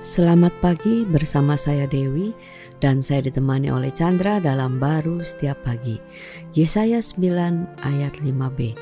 Selamat 0.00 0.48
pagi 0.64 1.04
bersama 1.04 1.60
saya 1.60 1.84
Dewi 1.84 2.32
dan 2.80 3.04
saya 3.04 3.28
ditemani 3.28 3.68
oleh 3.68 3.92
Chandra 3.92 4.40
dalam 4.40 4.80
baru 4.80 5.20
setiap 5.20 5.60
pagi. 5.60 6.00
Yesaya 6.56 7.04
9 7.04 7.84
ayat 7.84 8.16
5b. 8.24 8.80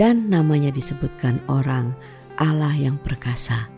Dan 0.00 0.32
namanya 0.32 0.72
disebutkan 0.72 1.36
orang 1.52 1.92
Allah 2.40 2.72
yang 2.80 2.96
perkasa. 2.96 3.68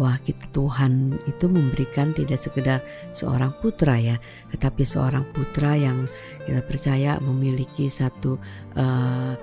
Wah 0.00 0.16
kita 0.24 0.48
Tuhan 0.56 1.20
itu 1.28 1.44
memberikan 1.44 2.16
tidak 2.16 2.40
sekedar 2.40 2.82
seorang 3.14 3.54
putra 3.62 3.94
ya 3.94 4.18
Tetapi 4.50 4.82
seorang 4.82 5.22
putra 5.30 5.78
yang 5.78 6.10
kita 6.48 6.66
percaya 6.66 7.22
memiliki 7.22 7.86
satu 7.86 8.40
uh, 8.74 9.38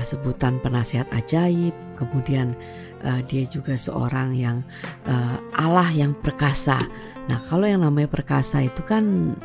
sebutan 0.00 0.56
penasihat 0.64 1.04
ajaib 1.12 1.76
Kemudian 2.02 2.58
uh, 3.06 3.22
dia 3.30 3.46
juga 3.46 3.78
seorang 3.78 4.34
yang 4.34 4.66
uh, 5.06 5.38
Allah 5.54 5.86
yang 5.94 6.18
perkasa. 6.18 6.82
Nah, 7.30 7.38
kalau 7.46 7.70
yang 7.70 7.86
namanya 7.86 8.10
perkasa 8.10 8.66
itu 8.66 8.82
kan 8.82 9.36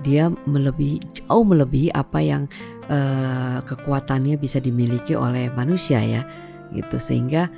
dia 0.00 0.32
melebihi 0.32 1.02
jauh 1.20 1.44
melebihi 1.44 1.92
apa 1.92 2.18
yang 2.24 2.48
uh, 2.88 3.60
kekuatannya 3.60 4.40
bisa 4.40 4.56
dimiliki 4.56 5.12
oleh 5.12 5.52
manusia 5.52 6.00
ya, 6.00 6.24
gitu. 6.72 6.96
Sehingga 6.96 7.52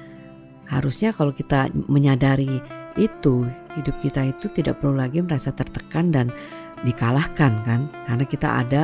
harusnya 0.67 1.15
kalau 1.15 1.31
kita 1.31 1.71
menyadari 1.87 2.59
itu, 2.99 3.47
hidup 3.79 3.95
kita 4.03 4.27
itu 4.27 4.51
tidak 4.51 4.83
perlu 4.83 4.99
lagi 4.99 5.23
merasa 5.23 5.55
tertekan 5.55 6.11
dan 6.11 6.27
dikalahkan 6.83 7.53
kan, 7.63 7.87
karena 8.09 8.25
kita 8.27 8.49
ada 8.67 8.83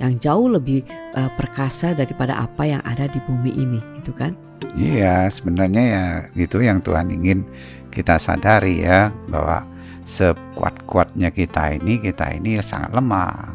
yang 0.00 0.20
jauh 0.20 0.48
lebih 0.52 0.84
uh, 1.16 1.30
perkasa 1.40 1.96
daripada 1.96 2.36
apa 2.36 2.68
yang 2.68 2.82
ada 2.84 3.08
di 3.08 3.20
bumi 3.24 3.52
ini, 3.56 3.80
itu 3.96 4.12
kan? 4.12 4.36
Iya, 4.76 5.28
sebenarnya 5.32 5.84
ya 5.84 6.04
itu 6.36 6.60
yang 6.60 6.80
Tuhan 6.84 7.12
ingin 7.12 7.44
kita 7.92 8.20
sadari 8.20 8.84
ya 8.84 9.08
bahwa 9.32 9.64
sekuat-kuatnya 10.04 11.32
kita 11.32 11.80
ini 11.80 12.00
kita 12.00 12.36
ini 12.36 12.60
sangat 12.60 12.92
lemah. 12.92 13.52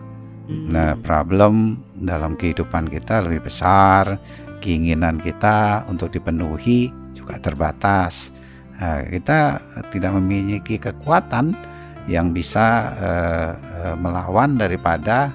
Hmm. 0.50 0.68
Nah, 0.74 0.92
problem 1.00 1.80
dalam 2.02 2.34
kehidupan 2.34 2.90
kita 2.90 3.22
lebih 3.26 3.48
besar, 3.50 4.18
keinginan 4.60 5.22
kita 5.22 5.86
untuk 5.88 6.10
dipenuhi 6.14 6.90
juga 7.14 7.38
terbatas. 7.38 8.34
Nah, 8.82 9.06
kita 9.06 9.62
tidak 9.94 10.12
memiliki 10.18 10.82
kekuatan 10.82 11.54
yang 12.10 12.34
bisa 12.34 12.98
uh, 12.98 13.52
uh, 13.54 13.96
melawan 14.02 14.58
daripada 14.58 15.30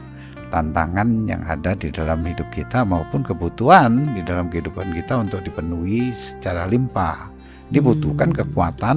tantangan 0.56 1.28
yang 1.28 1.44
ada 1.44 1.76
di 1.76 1.92
dalam 1.92 2.24
hidup 2.24 2.48
kita 2.48 2.80
maupun 2.88 3.20
kebutuhan 3.20 4.16
di 4.16 4.24
dalam 4.24 4.48
kehidupan 4.48 4.96
kita 4.96 5.20
untuk 5.20 5.44
dipenuhi 5.44 6.16
secara 6.16 6.64
limpah. 6.64 7.28
Dibutuhkan 7.68 8.32
hmm. 8.32 8.38
kekuatan 8.40 8.96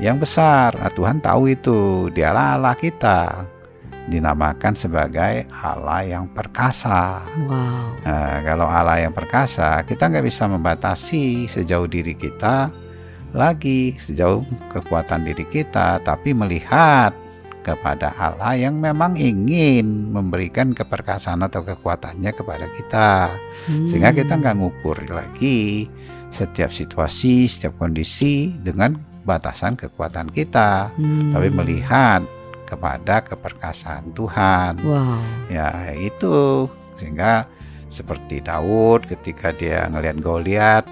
yang 0.00 0.16
besar. 0.16 0.72
Nah, 0.80 0.88
Tuhan 0.88 1.20
tahu 1.20 1.52
itu. 1.52 2.08
Dialah 2.08 2.56
Allah 2.56 2.72
kita. 2.72 3.44
Dinamakan 4.08 4.72
sebagai 4.72 5.44
Allah 5.52 6.08
yang 6.08 6.24
perkasa. 6.32 7.20
Wow. 7.44 7.92
Nah, 8.08 8.40
kalau 8.40 8.64
Allah 8.64 9.04
yang 9.04 9.12
perkasa, 9.12 9.84
kita 9.84 10.08
nggak 10.08 10.24
bisa 10.24 10.48
membatasi 10.48 11.44
sejauh 11.52 11.84
diri 11.84 12.16
kita 12.16 12.72
lagi, 13.36 13.92
sejauh 14.00 14.40
kekuatan 14.72 15.28
diri 15.28 15.44
kita, 15.52 16.00
tapi 16.00 16.32
melihat 16.32 17.12
kepada 17.68 18.16
Allah 18.16 18.56
yang 18.56 18.80
memang 18.80 19.20
ingin 19.20 20.08
memberikan 20.08 20.72
keperkasaan 20.72 21.44
atau 21.44 21.60
kekuatannya 21.60 22.32
kepada 22.32 22.66
kita 22.72 23.28
hmm. 23.68 23.92
sehingga 23.92 24.16
kita 24.16 24.40
nggak 24.40 24.56
ngukur 24.56 24.96
lagi 25.12 25.84
setiap 26.32 26.72
situasi 26.72 27.44
setiap 27.44 27.76
kondisi 27.76 28.56
dengan 28.56 28.96
batasan 29.28 29.76
kekuatan 29.76 30.32
kita 30.32 30.88
hmm. 30.96 31.36
tapi 31.36 31.48
melihat 31.52 32.24
kepada 32.64 33.20
keperkasaan 33.24 34.16
Tuhan 34.16 34.80
wow. 34.80 35.20
ya 35.52 35.92
itu 35.92 36.68
sehingga 36.96 37.44
seperti 37.88 38.44
Daud 38.44 39.08
ketika 39.08 39.52
dia 39.52 39.88
ngelihat 39.88 40.16
Goliat 40.20 40.84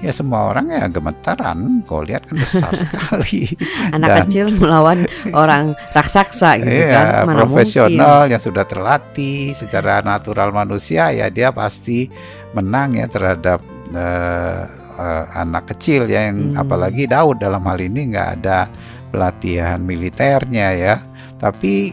ya 0.00 0.10
semua 0.10 0.50
orang 0.50 0.72
ya 0.72 0.88
gemetaran 0.88 1.84
kalau 1.84 2.02
lihat 2.02 2.24
kan 2.26 2.40
besar 2.40 2.72
sekali 2.82 3.52
anak 3.92 4.08
Dan, 4.08 4.18
kecil 4.26 4.46
melawan 4.56 5.04
orang 5.42 5.76
raksasa 5.92 6.58
gitu 6.58 6.72
iya, 6.72 6.90
kan 6.90 7.06
Mana 7.28 7.44
profesional 7.44 8.26
mungkin. 8.26 8.32
yang 8.34 8.42
sudah 8.42 8.64
terlatih 8.64 9.52
secara 9.52 10.00
natural 10.00 10.50
manusia 10.50 11.12
ya 11.12 11.28
dia 11.28 11.52
pasti 11.52 12.10
menang 12.56 12.98
ya 12.98 13.06
terhadap 13.06 13.60
uh, 13.92 14.62
uh, 14.98 15.24
anak 15.38 15.76
kecil 15.76 16.08
ya 16.08 16.32
yang 16.32 16.56
hmm. 16.56 16.62
apalagi 16.62 17.06
Daud 17.06 17.38
dalam 17.38 17.62
hal 17.62 17.78
ini 17.78 18.10
nggak 18.10 18.28
ada 18.42 18.66
pelatihan 19.12 19.78
militernya 19.84 20.68
ya 20.74 20.94
tapi 21.36 21.92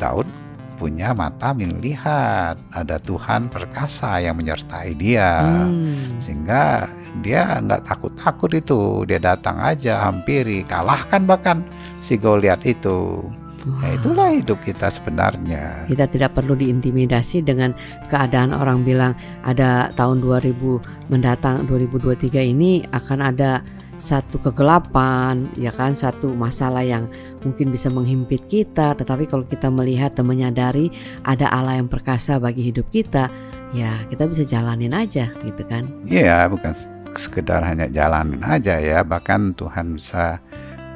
Daud 0.00 0.39
punya 0.80 1.12
mata 1.12 1.52
melihat 1.52 2.56
ada 2.72 2.96
Tuhan 2.96 3.52
perkasa 3.52 4.16
yang 4.24 4.40
menyertai 4.40 4.96
dia 4.96 5.44
hmm. 5.68 6.16
sehingga 6.16 6.88
dia 7.20 7.60
nggak 7.60 7.84
takut-takut 7.84 8.48
itu 8.56 9.04
dia 9.04 9.20
datang 9.20 9.60
aja 9.60 10.08
hampiri 10.08 10.64
kalahkan 10.64 11.28
bahkan 11.28 11.60
si 12.00 12.16
Goliat 12.16 12.64
itu 12.64 13.28
Wow. 13.60 13.76
Nah, 13.76 13.92
itulah 13.92 14.28
hidup 14.32 14.58
kita 14.64 14.88
sebenarnya. 14.88 15.84
Kita 15.84 16.08
tidak 16.08 16.32
perlu 16.32 16.56
diintimidasi 16.56 17.44
dengan 17.44 17.76
keadaan 18.08 18.56
orang 18.56 18.88
bilang 18.88 19.12
ada 19.44 19.92
tahun 20.00 20.24
2000 20.24 21.12
mendatang 21.12 21.68
2023 21.68 22.40
ini 22.56 22.80
akan 22.88 23.20
ada 23.20 23.60
satu 24.00 24.40
kegelapan, 24.40 25.52
ya 25.60 25.70
kan, 25.70 25.92
satu 25.92 26.32
masalah 26.32 26.80
yang 26.80 27.06
mungkin 27.44 27.68
bisa 27.68 27.92
menghimpit 27.92 28.48
kita. 28.48 28.96
Tetapi 28.96 29.28
kalau 29.28 29.44
kita 29.44 29.68
melihat 29.68 30.16
dan 30.16 30.24
menyadari 30.24 30.88
ada 31.22 31.52
Allah 31.52 31.76
yang 31.76 31.86
perkasa 31.86 32.40
bagi 32.40 32.72
hidup 32.72 32.88
kita, 32.88 33.28
ya 33.76 34.00
kita 34.08 34.24
bisa 34.24 34.48
jalanin 34.48 34.96
aja, 34.96 35.28
gitu 35.44 35.62
kan? 35.68 35.84
Iya, 36.08 36.48
bukan 36.48 36.72
sekedar 37.12 37.60
hanya 37.60 37.92
jalanin 37.92 38.40
aja 38.40 38.80
ya, 38.80 39.04
bahkan 39.04 39.52
Tuhan 39.52 40.00
bisa 40.00 40.40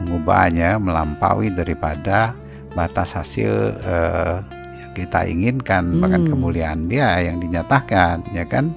mengubahnya 0.03 0.81
melampaui 0.81 1.53
daripada 1.53 2.35
batas 2.75 3.15
hasil 3.15 3.79
uh, 3.85 4.43
yang 4.81 4.93
kita 4.97 5.21
inginkan, 5.29 5.95
hmm. 5.95 6.01
bahkan 6.03 6.23
kemuliaan 6.27 6.89
Dia 6.89 7.21
yang 7.21 7.39
dinyatakan, 7.39 8.27
ya 8.33 8.43
kan? 8.49 8.73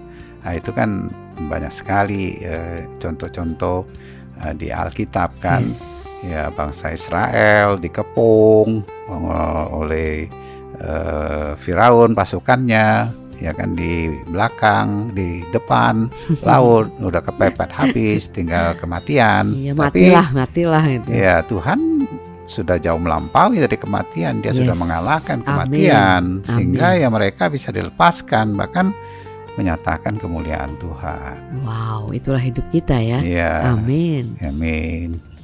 Nah, 0.45 0.53
itu 0.53 0.69
kan 0.75 1.09
banyak 1.38 1.73
sekali 1.73 2.38
uh, 2.45 2.85
contoh-contoh 2.97 3.85
uh, 4.44 4.53
di 4.53 4.70
Alkitab 4.74 5.38
kan 5.42 5.64
yes. 5.64 6.24
ya 6.25 6.50
bangsa 6.53 6.94
Israel 6.94 7.78
dikepung 7.78 8.86
uh, 9.09 9.66
oleh 9.72 10.28
uh, 10.81 11.53
Firaun 11.58 12.14
pasukannya 12.14 13.12
ya 13.38 13.53
kan 13.53 13.78
di 13.78 14.09
belakang 14.30 15.14
di 15.14 15.46
depan 15.53 16.09
laut 16.50 16.90
udah 16.98 17.22
kepepet 17.22 17.70
habis 17.70 18.30
tinggal 18.36 18.74
kematian 18.81 19.53
iya, 19.53 19.78
matilah 19.78 20.25
tapi 20.25 20.38
matilah 20.42 20.84
itu 20.90 21.09
ya 21.14 21.46
Tuhan 21.46 21.80
sudah 22.48 22.80
jauh 22.80 22.98
melampaui 22.98 23.59
dari 23.59 23.75
kematian 23.75 24.40
dia 24.40 24.56
yes. 24.56 24.64
sudah 24.64 24.75
mengalahkan 24.80 25.44
kematian 25.44 26.42
Amin. 26.42 26.48
sehingga 26.48 26.96
Amin. 26.96 27.04
ya 27.04 27.08
mereka 27.12 27.52
bisa 27.52 27.69
dilepaskan 27.75 28.56
bahkan 28.56 28.96
menyatakan 29.57 30.22
kemuliaan 30.22 30.72
Tuhan. 30.78 31.66
Wow, 31.66 32.13
itulah 32.13 32.40
hidup 32.40 32.63
kita 32.69 33.01
ya. 33.01 33.19
Iya. 33.19 33.73
Amin. 33.73 34.38
Amin. 34.40 35.37